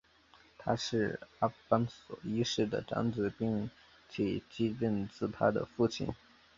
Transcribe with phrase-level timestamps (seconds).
[0.57, 3.69] 他是阿方索一世的长子并
[4.09, 6.09] 且继任自他的父亲。